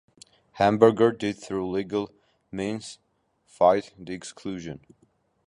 Hamburger 0.53 1.11
did 1.11 1.37
through 1.37 1.69
legal 1.69 2.11
means 2.51 2.97
fight 3.45 3.93
the 3.99 4.13
exclusion. 4.13 4.79